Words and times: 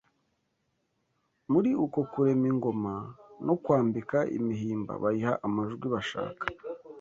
Muri 1.51 1.69
uko 1.85 1.99
kurema 2.11 2.45
ingoma 2.53 2.93
no 3.45 3.55
kwambika 3.63 4.17
imihimba 4.37 4.91
bayiha 5.03 5.33
amajwi 5.47 5.85
bashaka 5.95 6.43